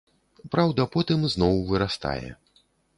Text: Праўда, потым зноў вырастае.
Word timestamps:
Праўда, 0.55 0.87
потым 0.97 1.19
зноў 1.37 1.63
вырастае. 1.71 2.29